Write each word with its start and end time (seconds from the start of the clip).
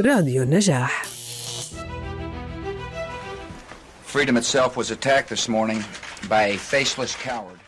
راديو 0.00 0.42
النجاح. 0.42 1.06
Freedom 4.06 4.36
itself 4.36 4.76
was 4.76 4.90
attacked 4.90 5.28
this 5.28 5.48
morning 5.48 5.84
by 6.28 6.42
a 6.42 6.56
faceless 6.56 7.14
coward. 7.14 7.58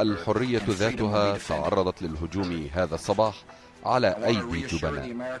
الحرية 0.00 0.62
ذاتها 0.68 1.38
تعرضت 1.48 2.02
للهجوم 2.02 2.70
هذا 2.72 2.94
الصباح 2.94 3.34
على 3.84 4.16
أيدي 4.26 4.66
جبناء 4.66 5.38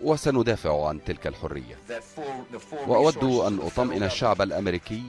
وسندافع 0.00 0.88
عن 0.88 1.04
تلك 1.04 1.26
الحرية. 1.26 1.78
وأود 2.86 3.24
أن 3.24 3.58
أطمئن 3.66 4.02
الشعب 4.02 4.42
الأمريكي 4.42 5.02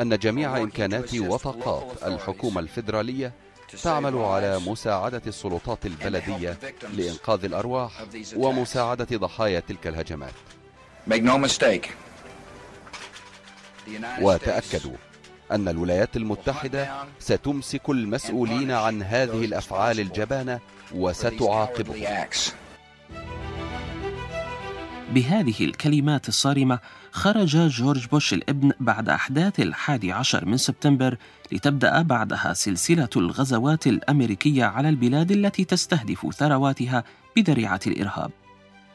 أن 0.00 0.18
جميع 0.18 0.56
إمكانات 0.56 1.14
وطاقات 1.14 2.02
الحكومة 2.02 2.60
الفيدرالية 2.60 3.32
تعمل 3.82 4.16
على 4.16 4.58
مساعدة 4.58 5.22
السلطات 5.26 5.86
البلدية 5.86 6.58
لإنقاذ 6.92 7.44
الأرواح 7.44 7.92
ومساعدة 8.36 9.16
ضحايا 9.16 9.60
تلك 9.60 9.86
الهجمات. 9.86 10.32
وتأكدوا 14.20 14.96
أن 15.52 15.68
الولايات 15.68 16.16
المتحدة 16.16 16.88
ستمسك 17.20 17.90
المسؤولين 17.90 18.70
عن 18.70 19.02
هذه 19.02 19.44
الأفعال 19.44 20.00
الجبانة 20.00 20.60
وستعاقبهم. 20.94 21.94
بهذه 25.12 25.64
الكلمات 25.64 26.28
الصارمة 26.28 26.78
خرج 27.12 27.56
جورج 27.56 28.06
بوش 28.06 28.34
الابن 28.34 28.72
بعد 28.80 29.08
أحداث 29.08 29.60
الحادي 29.60 30.12
عشر 30.12 30.44
من 30.44 30.56
سبتمبر 30.56 31.16
لتبدأ 31.52 32.02
بعدها 32.02 32.52
سلسلة 32.52 33.08
الغزوات 33.16 33.86
الأمريكية 33.86 34.64
على 34.64 34.88
البلاد 34.88 35.30
التي 35.30 35.64
تستهدف 35.64 36.34
ثرواتها 36.34 37.04
بذريعة 37.36 37.80
الإرهاب. 37.86 38.30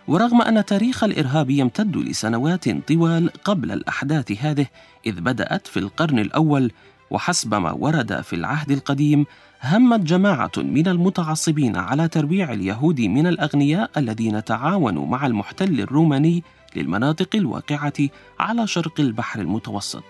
ورغم 0.07 0.41
أن 0.41 0.65
تاريخ 0.65 1.03
الإرهاب 1.03 1.49
يمتد 1.49 1.97
لسنوات 1.97 2.69
طوال 2.69 3.29
قبل 3.43 3.71
الأحداث 3.71 4.31
هذه 4.31 4.65
إذ 5.05 5.21
بدأت 5.21 5.67
في 5.67 5.77
القرن 5.77 6.19
الأول 6.19 6.71
وحسب 7.11 7.53
ما 7.53 7.71
ورد 7.71 8.21
في 8.21 8.35
العهد 8.35 8.71
القديم 8.71 9.25
همت 9.63 9.99
جماعة 9.99 10.51
من 10.57 10.87
المتعصبين 10.87 11.75
على 11.77 12.07
ترويع 12.07 12.53
اليهود 12.53 13.01
من 13.01 13.27
الأغنياء 13.27 13.91
الذين 13.97 14.43
تعاونوا 14.43 15.07
مع 15.07 15.25
المحتل 15.25 15.81
الروماني 15.81 16.43
للمناطق 16.75 17.35
الواقعة 17.35 17.93
على 18.39 18.67
شرق 18.67 18.99
البحر 18.99 19.39
المتوسط. 19.39 20.03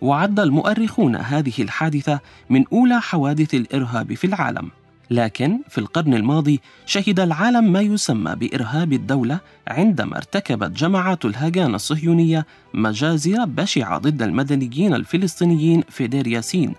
وعد 0.00 0.40
المؤرخون 0.40 1.16
هذه 1.16 1.52
الحادثة 1.58 2.20
من 2.50 2.64
أولى 2.72 3.00
حوادث 3.00 3.54
الإرهاب 3.54 4.14
في 4.14 4.26
العالم. 4.26 4.70
لكن 5.14 5.60
في 5.68 5.78
القرن 5.78 6.14
الماضي 6.14 6.60
شهد 6.86 7.20
العالم 7.20 7.72
ما 7.72 7.80
يسمى 7.80 8.34
بإرهاب 8.34 8.92
الدولة 8.92 9.38
عندما 9.68 10.16
ارتكبت 10.16 10.70
جماعات 10.70 11.24
الهجان 11.24 11.74
الصهيونية 11.74 12.46
مجازر 12.74 13.44
بشعة 13.44 13.98
ضد 13.98 14.22
المدنيين 14.22 14.94
الفلسطينيين 14.94 15.82
في 15.88 16.06
دير 16.06 16.26
ياسين. 16.26 16.74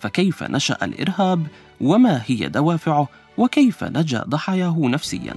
فكيف 0.00 0.42
نشأ 0.42 0.76
الإرهاب؟ 0.82 1.46
وما 1.80 2.22
هي 2.26 2.48
دوافعه؟ 2.48 3.08
وكيف 3.38 3.84
نجأ 3.84 4.24
ضحاياه 4.28 4.76
نفسيا؟ 4.78 5.34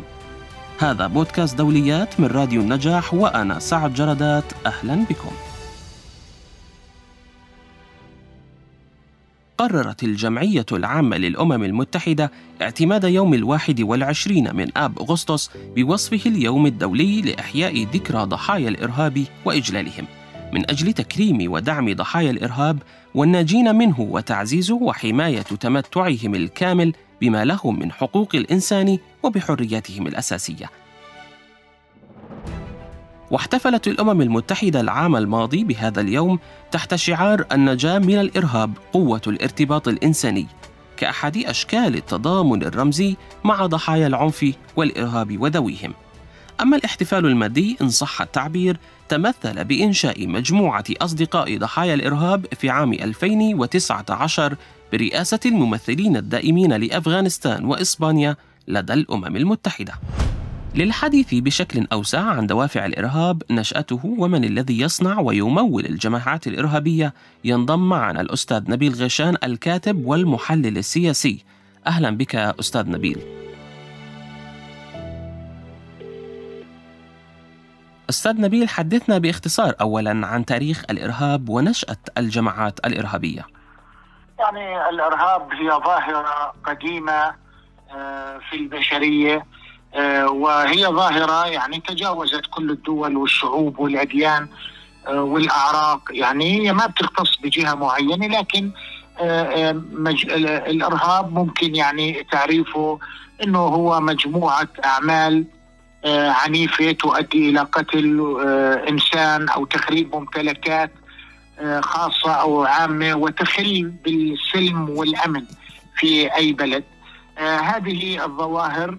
هذا 0.80 1.08
بودكاست 1.08 1.58
دوليات 1.58 2.20
من 2.20 2.28
راديو 2.28 2.61
النجاح 2.61 3.14
وأنا 3.14 3.59
سعد 3.59 3.94
جردات. 3.94 4.44
أهلا 4.66 4.95
بكم. 5.09 5.47
قررت 9.68 10.04
الجمعية 10.04 10.66
العامة 10.72 11.18
للأمم 11.18 11.64
المتحدة 11.64 12.32
اعتماد 12.62 13.04
يوم 13.04 13.34
الواحد 13.34 13.82
والعشرين 13.82 14.56
من 14.56 14.78
آب 14.78 15.00
أغسطس 15.00 15.50
بوصفه 15.76 16.30
اليوم 16.30 16.66
الدولي 16.66 17.22
لإحياء 17.22 17.84
ذكرى 17.84 18.23
ضحايا 18.23 18.70
الإرهاب 18.70 19.23
وإجلالهم. 19.45 20.06
من 20.54 20.70
أجل 20.70 20.94
تكريم 20.94 21.52
ودعم 21.52 21.94
ضحايا 21.94 22.32
الإرهاب 22.32 22.80
والناجين 23.16 23.76
منه 23.76 24.02
وتعزيز 24.02 24.72
وحماية 24.72 25.42
تمتعهم 25.42 26.36
الكامل 26.36 26.94
بما 27.22 27.45
لهم 27.45 27.80
من 27.80 27.92
حقوق 27.92 28.30
الإنسان 28.36 28.98
وبحرياتهم 29.23 30.08
الأساسية. 30.08 30.70
واحتفلت 33.32 33.88
الأمم 33.88 34.21
المتحدة 34.21 34.82
العام 34.82 35.15
الماضي 35.15 35.64
بهذا 35.64 36.02
اليوم 36.02 36.39
تحت 36.71 36.95
شعار 36.95 37.45
النجاة 37.52 37.99
من 37.99 38.20
الإرهاب 38.20 38.71
قوة 38.93 39.21
الارتباط 39.27 39.88
الإنساني 39.88 40.48
كأحد 40.98 41.38
أشكال 41.38 41.95
التضامن 41.95 42.64
الرمزي 42.64 43.15
مع 43.43 43.65
ضحايا 43.65 44.08
العنف 44.08 44.54
والإرهاب 44.76 45.42
وذويهم. 45.42 45.93
أما 46.61 46.77
الاحتفال 46.77 47.26
المادي 47.26 47.77
إن 47.82 47.89
صح 47.89 48.21
التعبير 48.21 48.77
تمثل 49.10 49.64
بإنشاء 49.64 50.27
مجموعة 50.27 50.86
أصدقاء 51.02 51.58
ضحايا 51.58 51.94
الإرهاب 51.94 52.45
في 52.54 52.70
عام 52.70 52.94
2019 52.94 54.55
برئاسة 54.94 55.39
الممثلين 55.45 56.17
الدائمين 56.17 56.73
لأفغانستان 56.73 57.65
وإسبانيا 57.65 58.36
لدى 58.67 58.94
الأمم 58.94 59.36
المتحدة. 59.36 59.94
للحديث 60.77 61.33
بشكل 61.33 61.88
أوسع 61.92 62.20
عن 62.20 62.48
دوافع 62.48 62.86
الإرهاب 62.86 63.43
نشأته 63.52 64.15
ومن 64.17 64.43
الذي 64.43 64.80
يصنع 64.82 65.20
ويمول 65.20 65.86
الجماعات 65.86 66.48
الإرهابية. 66.48 67.14
ينضم 67.43 67.89
معنا 67.89 68.21
الأستاذ 68.21 68.71
نبيل 68.71 68.93
غيشان 68.93 69.38
الكاتب 69.43 70.05
والمحلل 70.05 70.77
السياسي. 70.77 71.45
أهلا 71.88 72.17
بك 72.17 72.36
أستاذ 72.36 72.89
نبيل. 72.89 73.20
أستاذ 78.09 78.42
نبيل 78.42 78.70
حدثنا 78.70 79.17
باختصار 79.17 79.73
أولا 79.82 80.27
عن 80.27 80.45
تاريخ 80.45 80.83
الإرهاب 80.89 81.49
ونشأة 81.49 81.98
الجماعات 82.17 82.80
الإرهابية. 82.86 83.45
يعني 84.39 84.89
الإرهاب 84.89 85.54
هي 85.54 85.70
ظاهرة 85.70 86.54
قديمة 86.64 87.48
آه، 87.92 88.39
في 88.49 88.55
البشرية. 88.55 89.36
آه، 89.36 89.57
وهي 90.30 90.86
ظاهرة 90.87 91.45
يعني 91.48 91.80
تجاوزت 91.87 92.42
كل 92.52 92.71
الدول 92.71 93.17
والشعوب 93.17 93.80
والأديان 93.80 94.48
آه، 95.08 95.21
والأعراق. 95.23 96.02
يعني 96.11 96.59
هي 96.61 96.73
ما 96.73 96.86
بتختص 96.86 97.37
بجهة 97.43 97.73
معينة 97.75 98.27
لكن 98.39 98.71
آه، 99.20 99.43
آه، 99.70 99.81
مج... 99.92 100.26
ال- 100.26 100.47
الإرهاب 100.47 101.33
ممكن 101.33 101.76
يعني 101.76 102.26
تعريفه 102.31 102.99
إنه 103.43 103.59
هو 103.59 103.99
مجموعة 103.99 104.67
أعمال 104.86 105.45
آه، 106.05 106.30
عنيفة 106.31 106.92
تؤدي 106.92 107.49
إلى 107.49 107.59
قتل 107.59 108.37
آه، 108.47 108.89
إنسان 108.89 109.49
أو 109.49 109.65
تخريب 109.65 110.15
ممتلكات 110.15 110.92
آه، 111.59 111.81
خاصة 111.81 112.31
أو 112.31 112.64
عامة 112.65 113.14
وتخل 113.15 113.93
بالسلم 114.05 114.89
والأمن 114.89 115.43
في 115.97 116.36
أي 116.36 116.53
بلد. 116.53 116.83
آه، 117.37 117.58
هذه 117.58 118.26
الظواهر 118.26 118.89
آه، 118.89 118.97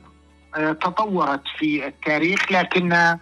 تطورت 0.54 1.42
في 1.58 1.86
التاريخ 1.86 2.52
لكن 2.52 3.18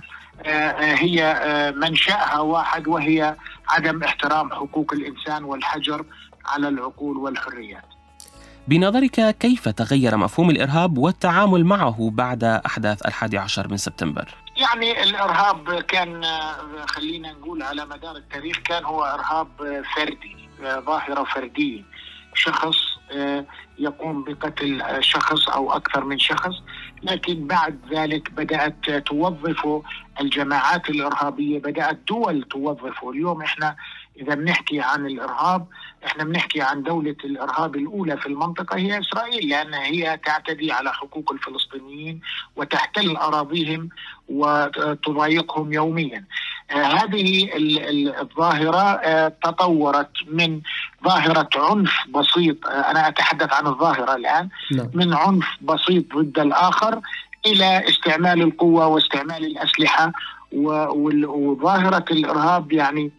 هي 0.79 1.25
آه، 1.25 1.71
منشأها 1.71 2.41
واحد 2.41 2.89
وهي 2.89 3.37
عدم 3.69 4.03
احترام 4.03 4.51
حقوق 4.51 4.93
الإنسان 4.93 5.45
والحجر 5.45 6.05
على 6.47 6.69
العقول 6.69 7.17
والحريات 7.17 7.85
بنظرك 8.69 9.37
كيف 9.39 9.69
تغير 9.69 10.17
مفهوم 10.17 10.51
الإرهاب 10.51 10.99
والتعامل 10.99 11.65
معه 11.65 12.11
بعد 12.13 12.45
أحداث 12.45 13.07
الحادي 13.07 13.39
عشر 13.39 13.69
من 13.69 13.77
سبتمبر؟ 13.77 14.35
يعني 14.57 15.03
الإرهاب 15.03 15.81
كان 15.81 16.25
آه، 16.25 16.87
خلينا 16.87 17.33
نقول 17.33 17.63
على 17.63 17.87
مدار 17.87 18.17
التاريخ 18.17 18.57
كان 18.59 18.85
هو 18.85 19.05
إرهاب 19.05 19.49
آه، 19.63 19.83
فردي 19.97 20.37
آه، 20.65 20.81
ظاهرة 20.81 21.25
فردية 21.25 21.83
شخص 22.35 22.77
آه، 22.77 22.96
يقوم 23.79 24.25
بقتل 24.25 24.83
آه، 24.83 25.01
شخص 25.01 25.49
أو 25.49 25.73
أكثر 25.73 26.05
من 26.05 26.19
شخص. 26.19 26.55
لكن 27.03 27.47
بعد 27.47 27.79
ذلك 27.91 28.31
بدأت 28.31 28.91
توظفه 28.91 29.83
الجماعات 30.21 30.91
الإرهابية 30.91 31.59
بدأت 31.59 31.99
دول 32.09 32.43
توظفه 32.43 33.11
اليوم 33.11 33.43
إحنا 33.43 33.77
إذا 34.21 34.35
بنحكي 34.35 34.81
عن 34.81 35.07
الإرهاب 35.07 35.67
إحنا 36.07 36.25
بنحكي 36.25 36.61
عن 36.61 36.83
دولة 36.83 37.17
الإرهاب 37.25 37.77
الأولى 37.77 38.17
في 38.17 38.27
المنطقة 38.27 38.77
هي 38.77 39.01
إسرائيل 39.01 39.49
لانها 39.49 39.87
هي 39.87 40.21
تعتدي 40.25 40.73
على 40.73 40.93
حقوق 40.93 41.33
الفلسطينيين 41.33 42.21
وتحتل 42.57 43.17
أراضيهم 43.17 43.89
وتضايقهم 44.29 45.73
يوميا. 45.73 46.19
آه، 46.19 46.25
هذه 46.71 47.45
ال- 47.57 47.79
ال- 47.89 48.17
الظاهرة 48.21 48.81
آه، 48.83 49.33
تطورت 49.45 50.11
من 50.31 50.61
ظاهرة 51.05 51.49
عنف 51.57 51.93
بسيط 52.15 52.67
آه، 52.67 52.71
أنا 52.91 53.09
أتحدث 53.09 53.53
عن 53.53 53.67
الظاهرة 53.67 54.15
الآن 54.15 54.49
نعم. 54.73 54.91
من 54.95 55.15
عنف 55.15 55.47
بسيط 55.61 56.05
ضد 56.17 56.39
الآخر 56.39 57.01
إلى 57.47 57.89
استعمال 57.89 58.43
القوة 58.43 58.87
واستعمال 58.87 59.45
الأسلحة 59.45 60.13
وظاهرة 60.53 62.05
الإرهاب 62.11 62.73
يعني 62.73 63.11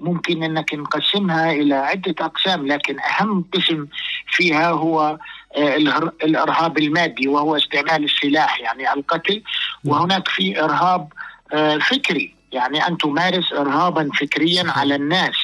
ممكن 0.00 0.42
أنك 0.42 0.74
نقسمها 0.74 1.52
إلى 1.52 1.74
عدة 1.74 2.14
أقسام 2.20 2.66
لكن 2.66 2.96
أهم 3.00 3.44
قسم 3.54 3.86
فيها 4.30 4.70
هو 4.70 5.18
آه، 5.56 5.76
الإرهاب 6.24 6.78
المادي 6.78 7.28
وهو 7.28 7.56
استعمال 7.56 8.04
السلاح 8.04 8.60
يعني 8.60 8.92
القتل 8.92 9.42
وهناك 9.84 10.28
في 10.28 10.64
إرهاب 10.64 11.08
آه، 11.52 11.78
فكري 11.78 12.35
يعني 12.56 12.86
أن 12.86 12.98
تمارس 12.98 13.52
إرهابا 13.52 14.10
فكريا 14.20 14.64
على 14.66 14.94
الناس 14.94 15.36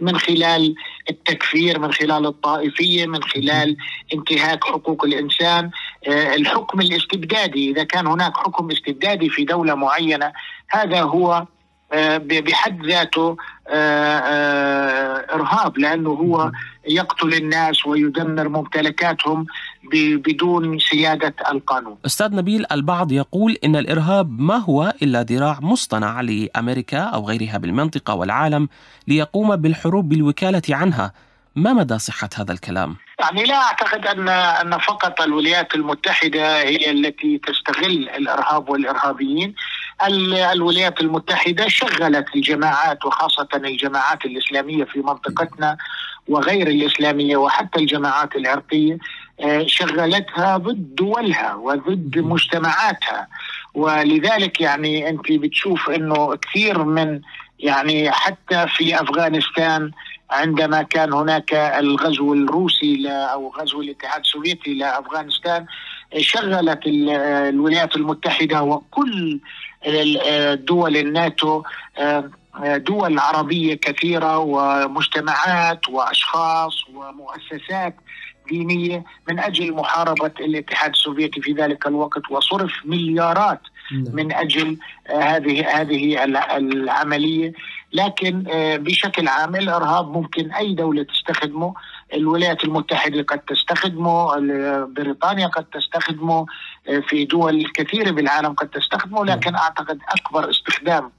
من 0.00 0.18
خلال 0.18 0.74
التكفير 1.10 1.78
من 1.78 1.92
خلال 1.92 2.26
الطائفية 2.26 3.06
من 3.06 3.22
خلال 3.22 3.76
انتهاك 4.14 4.64
حقوق 4.64 5.04
الإنسان. 5.04 5.70
آه، 6.08 6.34
الحكم 6.34 6.80
الاستبدادي 6.80 7.70
إذا 7.70 7.84
كان 7.84 8.06
هناك 8.06 8.36
حكم 8.36 8.70
استبدادي 8.70 9.28
في 9.28 9.44
دولة 9.44 9.74
معينة 9.74 10.32
هذا 10.68 11.02
هو 11.02 11.46
آه، 11.92 12.16
بحد 12.16 12.86
ذاته 12.86 13.36
إرهاب 15.34 15.78
لأنه 15.78 16.10
هو 16.10 16.52
يقتل 16.88 17.34
الناس 17.34 17.86
ويدمر 17.86 18.48
ممتلكاتهم 18.48 19.46
بدون 19.92 20.78
سيادة 20.78 21.34
القانون. 21.50 21.98
أستاذ 22.06 22.34
نبيل 22.34 22.66
البعض 22.72 23.12
يقول 23.12 23.56
إن 23.64 23.76
الإرهاب 23.76 24.40
ما 24.40 24.56
هو 24.56 24.92
إلا 25.02 25.22
ذراع 25.22 25.58
مصطنع 25.62 26.20
لأمريكا 26.20 26.98
أو 26.98 27.28
غيرها 27.28 27.58
بالمنطقة 27.58 28.14
والعالم 28.14 28.68
ليقوم 29.08 29.56
بالحروب 29.56 30.08
بالوكالة 30.08 30.62
عنها. 30.70 31.12
ما 31.56 31.72
مدى 31.72 31.98
صحة 31.98 32.28
هذا 32.36 32.52
الكلام؟ 32.52 32.96
يعني 33.20 33.44
لا 33.44 33.54
أعتقد 33.54 34.06
ان 34.06 34.28
أن 34.28 34.78
فقط 34.78 35.20
الولايات 35.20 35.74
المتحدة 35.74 36.58
هي 36.62 36.90
التي 36.90 37.38
تستغل 37.38 38.08
الإرهاب 38.08 38.68
والإرهابيين 38.68 39.54
الولايات 40.52 41.00
المتحدة 41.00 41.68
شغلت 41.68 42.26
الجماعات 42.36 43.04
وخاصة 43.04 43.48
الجماعات 43.54 44.24
الإسلامية 44.24 44.84
في 44.84 44.98
منطقتنا 44.98 45.76
وغير 46.28 46.66
الإسلامية 46.66 47.36
وحتى 47.36 47.78
الجماعات 47.80 48.36
العرقية 48.36 48.98
آه، 49.40 49.64
شغلتها 49.66 50.56
ضد 50.56 50.94
دولها 50.94 51.54
وضد 51.54 52.18
مجتمعاتها. 52.18 53.28
ولذلك 53.74 54.60
يعني 54.60 55.08
أنت 55.08 55.32
بتشوف 55.32 55.90
إنه 55.90 56.36
كثير 56.36 56.84
من 56.84 57.20
يعني 57.58 58.10
حتى 58.10 58.66
في 58.68 59.00
أفغانستان 59.00 59.90
عندما 60.30 60.82
كان 60.82 61.12
هناك 61.12 61.54
الغزو 61.54 62.34
الروسي 62.34 63.08
أو 63.08 63.52
غزو 63.58 63.80
الاتحاد 63.80 64.20
السوفيتي 64.20 64.74
لأفغانستان 64.74 65.66
شغلت 66.18 66.80
الولايات 66.86 67.96
المتحدة 67.96 68.62
وكل 68.62 69.40
دول 70.54 70.96
الناتو 70.96 71.62
دول 72.76 73.18
عربية 73.18 73.74
كثيرة 73.74 74.38
ومجتمعات 74.38 75.88
وأشخاص 75.88 76.84
ومؤسسات 76.94 77.96
دينية 78.48 79.04
من 79.28 79.38
أجل 79.38 79.72
محاربة 79.72 80.32
الاتحاد 80.40 80.90
السوفيتي 80.90 81.40
في 81.40 81.52
ذلك 81.52 81.86
الوقت 81.86 82.22
وصرف 82.30 82.72
مليارات 82.84 83.60
نعم. 83.92 84.14
من 84.14 84.32
أجل 84.32 84.78
هذه 85.10 85.80
هذه 85.80 86.24
العملية 86.56 87.52
لكن 87.92 88.44
آه، 88.52 88.76
بشكل 88.76 89.28
عام 89.28 89.56
الارهاب 89.56 90.10
ممكن 90.10 90.52
أي 90.52 90.74
دولة 90.74 91.02
تستخدمه 91.02 91.74
الولايات 92.14 92.64
المتحدة 92.64 93.22
قد 93.22 93.38
تستخدمه 93.38 94.36
بريطانيا 94.86 95.46
قد 95.46 95.64
تستخدمه 95.64 96.46
آه، 96.88 97.02
في 97.08 97.24
دول 97.24 97.70
كثيرة 97.74 98.10
بالعالم 98.10 98.52
قد 98.52 98.68
تستخدمه 98.68 99.24
نعم. 99.24 99.38
لكن 99.38 99.54
أعتقد 99.54 99.98
أكبر 100.08 100.50
استخدام 100.50 101.10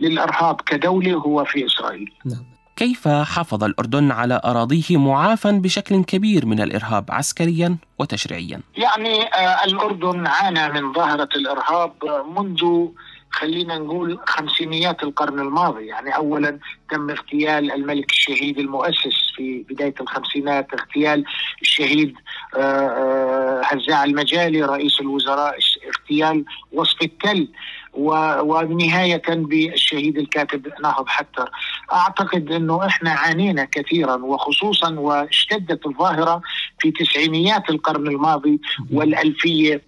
للإرهاب 0.00 0.60
كدولة 0.60 1.12
هو 1.12 1.44
في 1.44 1.66
إسرائيل 1.66 2.12
نعم. 2.24 2.44
كيف 2.76 3.08
حافظ 3.08 3.64
الأردن 3.64 4.10
على 4.10 4.40
أراضيه 4.44 4.96
معافى 4.96 5.52
بشكل 5.52 6.04
كبير 6.04 6.46
من 6.46 6.60
الإرهاب 6.60 7.04
عسكريا 7.10 7.76
وتشريعيا؟ 7.98 8.60
يعني 8.76 9.22
آه، 9.22 9.64
الأردن 9.64 10.26
عانى 10.26 10.68
من 10.68 10.92
ظاهرة 10.92 11.28
الإرهاب 11.36 11.92
منذ 12.36 12.88
خلينا 13.36 13.78
نقول 13.78 14.18
خمسينيات 14.26 15.02
القرن 15.02 15.40
الماضي. 15.40 15.86
يعني 15.86 16.16
اولا 16.16 16.58
تم 16.90 17.10
اغتيال 17.10 17.72
الملك 17.72 18.10
الشهيد 18.10 18.58
المؤسس 18.58 19.32
في 19.36 19.64
بداية 19.70 19.94
الخمسينات 20.00 20.74
اغتيال 20.74 21.24
الشهيد 21.62 22.14
آه، 22.56 22.58
آه، 22.58 23.62
هزاع 23.64 24.04
المجالي 24.04 24.62
رئيس 24.62 25.00
الوزراء 25.00 25.58
اغتيال 25.88 26.44
وصف 26.72 27.02
التل 27.02 27.48
ونهاية 27.94 29.22
بالشهيد 29.28 30.18
الكاتب 30.18 30.68
ناهض 30.82 31.08
حتر. 31.08 31.50
أعتقد 31.92 32.52
أنه 32.52 32.86
إحنا 32.86 33.10
عانينا 33.10 33.64
كثيرا 33.64 34.16
وخصوصا 34.16 34.98
واشتدت 34.98 35.86
الظاهرة 35.86 36.40
في 36.78 36.90
تسعينيات 36.90 37.70
القرن 37.70 38.06
الماضي 38.06 38.60
والألفية 38.92 39.82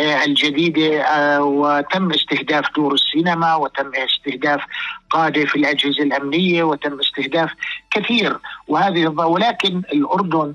الجديدة 0.00 1.02
آه، 1.02 1.42
وتم 1.42 2.12
استهداف 2.12 2.64
دور 2.76 2.94
السينما 2.94 3.54
وتم 3.54 3.90
استهداف 3.94 4.60
قادة 5.10 5.44
في 5.44 5.56
الأجهزة 5.56 6.02
الأمنية 6.02 6.62
وتم 6.62 7.00
استهداف 7.00 7.50
كثير. 7.90 8.38
وهذه 8.68 9.06
ولكن 9.08 9.82
الأردن 9.92 10.54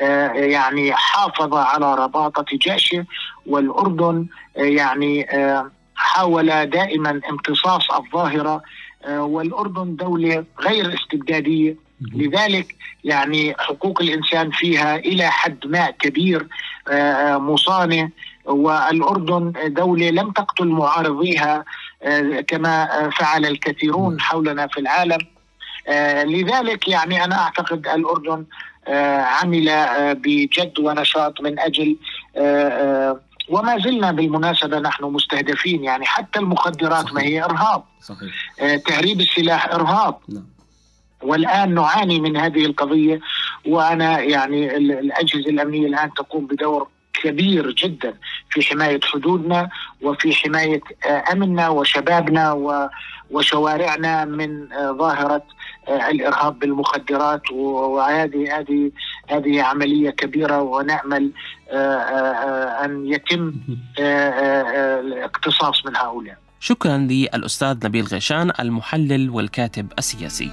آه، 0.00 0.32
يعني 0.32 0.92
حافظ 0.92 1.54
على 1.54 1.94
رباطة 1.94 2.44
جيشه 2.52 3.04
والأردن 3.46 4.26
يعني 4.56 5.26
حاول 5.94 6.66
دائما 6.66 7.20
امتصاص 7.30 7.90
الظاهرة 7.90 8.62
والأردن 9.08 9.96
دولة 9.96 10.44
غير 10.60 10.94
استبدادية. 10.94 11.76
لذلك 12.14 12.74
يعني 13.04 13.54
حقوق 13.58 14.02
الإنسان 14.02 14.50
فيها 14.50 14.96
إلى 14.96 15.30
حد 15.30 15.66
ما 15.66 15.90
كبير 15.90 16.46
مصانع 17.38 18.08
والأردن 18.44 19.52
دولة 19.66 20.10
لم 20.10 20.30
تقتل 20.30 20.68
معارضيها 20.68 21.64
آه، 22.02 22.40
كما 22.40 23.10
فعل 23.10 23.46
الكثيرون 23.46 24.20
حولنا 24.20 24.66
في 24.66 24.80
العالم 24.80 25.18
آه، 25.88 26.24
لذلك 26.24 26.88
يعني 26.88 27.24
أنا 27.24 27.42
أعتقد 27.42 27.86
الأردن 27.86 28.44
آه، 28.88 29.20
عمل 29.20 29.70
بجد 30.14 30.78
ونشاط 30.78 31.40
من 31.40 31.58
أجل 31.58 31.96
وما 33.48 33.78
زلنا 33.78 34.12
بالمناسبة 34.12 34.78
نحن 34.78 35.04
مستهدفين 35.04 35.84
يعني 35.84 36.04
حتى 36.04 36.38
المخدرات 36.38 37.04
صحيح. 37.04 37.14
ما 37.14 37.22
هي 37.22 37.44
إرهاب 37.44 37.84
صحيح. 38.00 38.32
تهريب 38.86 39.20
السلاح 39.20 39.74
إرهاب 39.74 40.18
نعم. 40.28 40.46
والآن 41.22 41.74
نعاني 41.74 42.20
من 42.20 42.36
هذه 42.36 42.66
القضية 42.66 43.20
وأنا 43.66 44.20
يعني 44.20 44.76
الأجهزة 44.76 45.50
الأمنية 45.50 45.86
الآن 45.86 46.14
تقوم 46.14 46.46
بدور 46.46 46.88
كبير 47.24 47.70
جدا 47.70 48.14
في 48.50 48.62
حماية 48.62 49.00
حدودنا 49.02 49.68
وفي 50.02 50.32
حماية 50.34 50.80
آه، 51.06 51.24
أمننا 51.32 51.68
وشبابنا 51.68 52.52
وشوارعنا 53.30 54.24
من 54.24 54.72
آه، 54.72 54.92
ظاهرة 54.92 55.42
آه، 55.88 56.10
الإرهاب 56.10 56.58
بالمخدرات 56.58 57.50
وهذه 57.50 58.58
هذه 58.58 58.90
هذه 59.28 59.62
عملية 59.62 60.10
كبيرة 60.10 60.62
ونأمل 60.62 61.30
أن 62.84 63.06
يتم 63.06 63.52
الاقتصاص 63.98 65.86
من 65.86 65.96
هؤلاء. 65.96 66.36
شكرا 66.60 66.98
للأستاذ 66.98 67.86
نبيل 67.86 68.04
غيشان 68.04 68.52
المحلل 68.60 69.30
والكاتب 69.30 69.92
السياسي. 69.98 70.50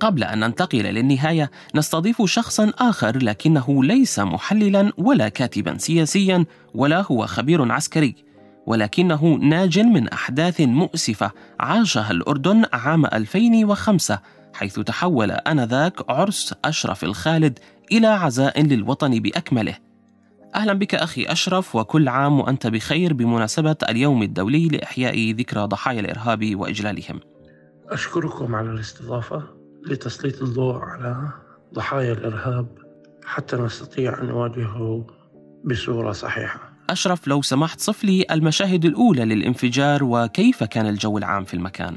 قبل 0.00 0.24
أن 0.24 0.40
ننتقل 0.40 0.78
للنهاية 0.78 1.50
نستضيف 1.74 2.22
شخصا 2.22 2.72
آخر 2.78 3.18
لكنه 3.18 3.84
ليس 3.84 4.18
محللا 4.18 4.92
ولا 4.98 5.28
كاتبا 5.28 5.78
سياسيا 5.78 6.44
ولا 6.74 7.04
هو 7.10 7.26
خبير 7.26 7.72
عسكري 7.72 8.14
ولكنه 8.66 9.24
ناج 9.42 9.78
من 9.78 10.08
أحداث 10.08 10.60
مؤسفة 10.60 11.30
عاشها 11.60 12.10
الأردن 12.10 12.64
عام 12.72 13.06
2005 13.06 14.18
حيث 14.54 14.80
تحول 14.80 15.30
آنذاك 15.30 16.10
عرس 16.10 16.54
أشرف 16.64 17.04
الخالد 17.04 17.58
إلى 17.92 18.06
عزاء 18.06 18.62
للوطن 18.62 19.18
بأكمله. 19.18 19.76
أهلا 20.54 20.72
بك 20.72 20.94
أخي 20.94 21.24
أشرف 21.24 21.76
وكل 21.76 22.08
عام 22.08 22.40
وأنت 22.40 22.66
بخير 22.66 23.12
بمناسبة 23.12 23.76
اليوم 23.88 24.22
الدولي 24.22 24.68
لإحياء 24.68 25.30
ذكرى 25.30 25.62
ضحايا 25.62 26.00
الإرهاب 26.00 26.56
وإجلالهم. 26.56 27.20
أشكركم 27.88 28.54
على 28.54 28.70
الاستضافة. 28.70 29.59
لتسليط 29.86 30.42
الضوء 30.42 30.76
على 30.76 31.28
ضحايا 31.74 32.12
الإرهاب 32.12 32.66
حتى 33.24 33.56
نستطيع 33.56 34.20
أن 34.22 34.26
نواجهه 34.26 35.06
بصورة 35.64 36.12
صحيحة. 36.12 36.60
أشرف 36.90 37.28
لو 37.28 37.42
سمحت 37.42 37.80
صف 37.80 38.04
لي 38.04 38.26
المشاهد 38.30 38.84
الأولى 38.84 39.24
للانفجار 39.24 40.04
وكيف 40.04 40.64
كان 40.64 40.86
الجو 40.86 41.18
العام 41.18 41.44
في 41.44 41.54
المكان. 41.54 41.96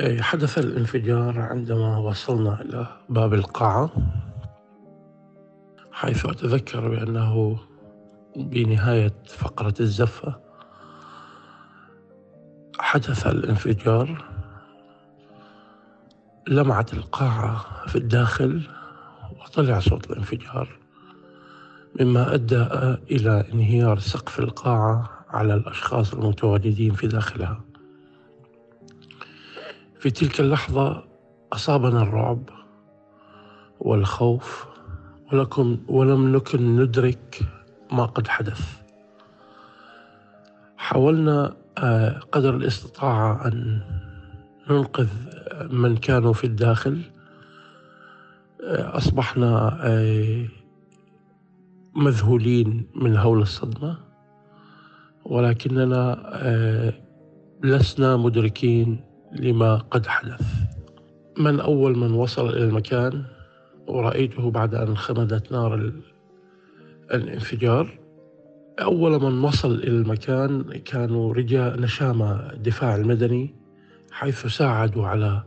إيه، 0.00 0.22
حدث 0.22 0.58
الانفجار 0.58 1.40
عندما 1.40 1.98
وصلنا 1.98 2.60
إلى 2.60 2.86
باب 3.08 3.34
القاعة 3.34 3.90
حيث 5.92 6.26
أتذكر 6.26 6.88
بأنه 6.88 7.58
بنهاية 8.36 9.14
فقرة 9.26 9.74
الزفة 9.80 10.40
حدث 12.78 13.26
الانفجار. 13.26 14.33
لمعت 16.48 16.94
القاعة 16.94 17.64
في 17.86 17.96
الداخل 17.96 18.62
وطلع 19.40 19.80
صوت 19.80 20.10
الانفجار 20.10 20.68
مما 22.00 22.34
أدى 22.34 22.62
إلى 23.10 23.44
انهيار 23.52 23.98
سقف 23.98 24.38
القاعة 24.38 25.10
على 25.28 25.54
الأشخاص 25.54 26.14
المتواجدين 26.14 26.94
في 26.94 27.06
داخلها. 27.06 27.60
في 29.98 30.10
تلك 30.10 30.40
اللحظة 30.40 31.04
أصابنا 31.52 32.02
الرعب 32.02 32.48
والخوف 33.80 34.66
ولكم 35.32 35.78
ولم 35.88 36.36
نكن 36.36 36.76
ندرك 36.76 37.40
ما 37.92 38.04
قد 38.04 38.28
حدث. 38.28 38.82
حاولنا 40.76 41.56
آه، 41.78 42.18
قدر 42.18 42.56
الاستطاعة 42.56 43.46
أن 43.46 43.80
ننقذ 44.70 45.08
من 45.70 45.96
كانوا 45.96 46.32
في 46.32 46.44
الداخل. 46.44 47.00
آه، 48.64 48.96
أصبحنا 48.96 49.78
آه، 49.82 50.46
مذهولين 51.96 52.86
من 52.94 53.16
هول 53.16 53.42
الصدمة. 53.42 53.96
ولكننا 55.24 56.16
لسنا 57.64 58.16
مدركين 58.16 59.00
لما 59.32 59.76
قد 59.76 60.06
حدث. 60.06 60.40
من 61.38 61.60
أول 61.60 61.98
من 61.98 62.10
وصل 62.12 62.48
إلى 62.48 62.64
المكان 62.64 63.24
ورأيته 63.86 64.50
بعد 64.50 64.74
أن 64.74 64.96
خمدت 64.96 65.52
نار 65.52 65.92
الانفجار. 67.14 67.98
أول 68.80 69.22
من 69.22 69.44
وصل 69.44 69.74
إلى 69.74 69.88
المكان 69.96 70.62
كانوا 70.62 71.34
رجال 71.34 71.80
نشامة 71.80 72.52
الدفاع 72.52 72.96
المدني. 72.96 73.63
حيث 74.14 74.46
ساعدوا 74.46 75.06
على 75.06 75.42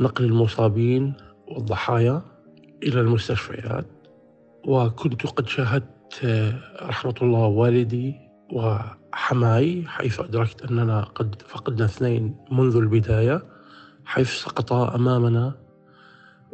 نقل 0.00 0.24
المصابين 0.24 1.14
والضحايا 1.48 2.22
إلى 2.82 3.00
المستشفيات. 3.00 3.86
وكنت 4.64 5.26
قد 5.26 5.48
شاهدت 5.48 6.24
رحمة 6.82 7.14
الله 7.22 7.46
والدي 7.46 8.14
وحماي 8.52 9.84
حيث 9.86 10.20
أدركت 10.20 10.62
أننا 10.62 11.00
قد 11.02 11.42
فقدنا 11.48 11.84
اثنين 11.84 12.36
منذ 12.52 12.76
البداية 12.76 13.42
حيث 14.04 14.30
سقطا 14.30 14.94
أمامنا 14.94 15.54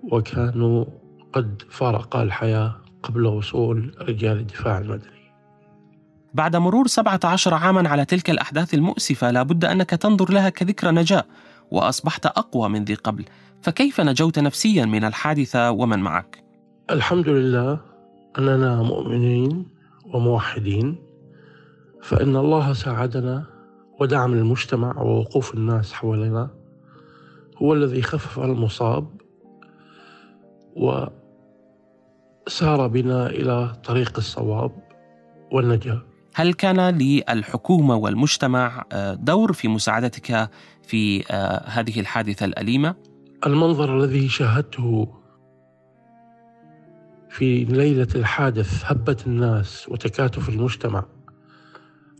وكانوا 0.03 0.85
قد 1.33 1.63
فارقا 1.71 2.23
الحياة 2.23 2.77
قبل 3.03 3.27
وصول 3.27 3.95
رجال 4.01 4.39
الدفاع 4.39 4.79
المدني. 4.79 5.24
بعد 6.35 6.57
مرور 6.57 6.87
17 6.87 7.55
عاما 7.55 7.89
على 7.89 8.05
تلك 8.05 8.31
الأحداث 8.31 8.75
المؤسفة 8.75 9.31
لابد 9.31 9.65
أنك 9.65 9.91
تنظر 9.91 10.33
لها 10.33 10.49
كذكرى 10.49 10.91
نجاة 10.91 11.25
وأصبحت 11.71 12.27
أقوى 12.27 12.69
من 12.69 12.85
ذي 12.85 12.95
قبل 12.95 13.25
فكيف 13.63 14.01
نجوت 14.01 14.39
نفسيا 14.39 14.85
من 14.85 15.05
الحادثة 15.05 15.71
ومن 15.71 15.99
معك؟ 15.99 16.45
الحمد 16.91 17.29
لله 17.29 17.81
أننا 18.39 18.83
مؤمنين 18.83 19.67
وموحدين 20.15 20.97
فإن 22.03 22.37
الله 22.37 22.73
ساعدنا 22.73 23.47
ودعم 24.01 24.33
المجتمع 24.33 25.03
ووقوف 25.03 25.55
الناس 25.55 25.93
حولنا 25.93 26.51
هو 27.63 27.75
الذي 27.75 28.03
خفف 28.03 28.39
المصاب 28.39 29.09
وسار 30.77 32.87
بنا 32.87 33.27
إلى 33.27 33.73
طريق 33.85 34.13
الصواب 34.17 34.73
والنجاة 35.53 36.03
هل 36.35 36.55
كان 36.55 36.99
للحكومة 36.99 37.97
والمجتمع 37.97 38.85
آه، 38.93 39.15
دور 39.15 39.53
في 39.53 39.69
مساعدتك 39.69 40.51
في 40.83 41.25
آه، 41.31 41.65
هذه 41.67 42.01
الحادثة 42.01 42.47
الأليمة؟ 42.47 42.95
المنظر 43.47 43.99
الذي 43.99 44.29
شاهدته 44.29 45.09
في 47.31 47.65
ليلة 47.65 48.09
الحادث 48.15 48.83
هبة 48.85 49.17
الناس 49.27 49.89
وتكاتف 49.89 50.49
المجتمع 50.49 51.05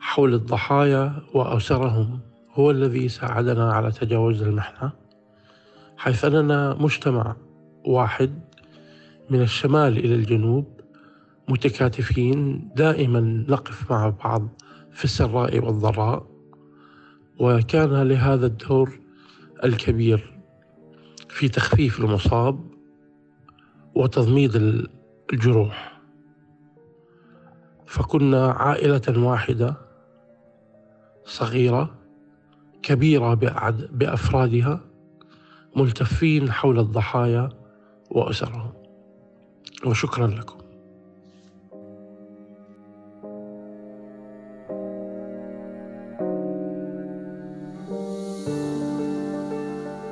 حول 0.01 0.35
الضحايا 0.35 1.23
وأسرهم 1.35 2.21
هو 2.53 2.71
الذي 2.71 3.09
ساعدنا 3.09 3.73
على 3.73 3.93
تجاوز 3.93 4.43
المحنة 4.43 4.93
حيث 5.97 6.25
أننا 6.25 6.75
مجتمع 6.75 7.37
واحد 7.85 8.41
من 9.31 9.43
الشمال 9.43 9.99
إلى 9.99 10.15
الجنوب 10.15 10.74
متكاتفين 11.49 12.69
دائما 12.77 13.21
نقف 13.49 13.91
مع 13.91 14.09
بعض 14.09 14.49
في 14.93 15.05
السراء 15.05 15.59
والضراء 15.65 16.27
وكان 17.41 18.03
لهذا 18.09 18.47
الدور 18.47 18.99
الكبير 19.65 20.41
في 21.29 21.49
تخفيف 21.49 22.01
المصاب 22.01 22.61
وتضميد 23.95 24.87
الجروح. 25.33 26.01
فكنا 27.87 28.47
عائلة 28.51 29.03
واحدة 29.29 29.75
صغيرة 31.25 31.95
كبيرة 32.83 33.35
بأفرادها 33.93 34.81
ملتفين 35.77 36.53
حول 36.53 36.79
الضحايا 36.79 37.49
واسرهم 38.11 38.73
وشكرا 39.87 40.27
لكم. 40.27 40.64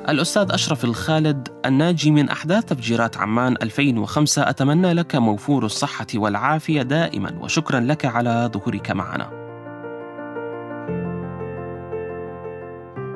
الأستاذ 0.09 0.51
أشرف 0.51 0.85
الخالد 0.85 1.47
الناجي 1.65 2.11
من 2.11 2.29
أحداث 2.29 2.65
تفجيرات 2.65 3.17
عمان 3.17 3.55
2005 3.61 4.49
أتمنى 4.49 4.93
لك 4.93 5.15
موفور 5.15 5.65
الصحة 5.65 6.07
والعافية 6.15 6.81
دائما 6.81 7.39
وشكرا 7.41 7.79
لك 7.79 8.05
على 8.05 8.49
ظهورك 8.53 8.91
معنا. 8.91 9.29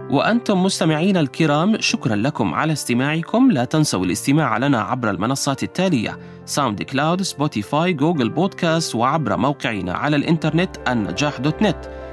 وأنتم 0.10 0.64
مستمعين 0.64 1.18
الكرام 1.18 1.82
شكرا 1.82 2.16
لكم 2.16 2.54
على 2.54 2.74
استماعكم. 2.74 3.52
لا 3.52 3.66
تنسوا 3.66 4.06
الاستماع 4.06 4.58
لنا 4.58 4.82
عبر 4.82 5.10
المنصات 5.10 5.64
التالية 5.64 6.18
SoundCloud 6.46 7.22
Spotify 7.22 7.94
Google 7.94 8.30
Podcast 8.30 8.96
وعبر 8.96 9.38
موقعنا 9.38 9.94
على 9.94 10.16
الإنترنت 10.16 10.78
النجاح 10.88 11.40
dot 11.40 11.62
net. 11.62 12.07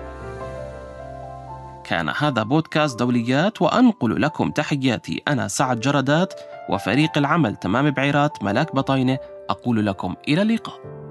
كان 1.84 2.08
هذا 2.08 2.42
بودكاست 2.42 2.98
دوليات 2.98 3.62
وأنقل 3.62 4.22
لكم 4.22 4.50
تحياتي. 4.50 5.22
أنا 5.28 5.48
سعد 5.48 5.80
جردات 5.80 6.34
وفريق 6.70 7.18
العمل 7.18 7.56
تمام 7.56 7.90
بعيرات 7.90 8.42
ملاك 8.42 8.74
بطاينة 8.74 9.18
أقول 9.50 9.86
لكم 9.86 10.14
إلى 10.28 10.42
اللقاء. 10.42 11.03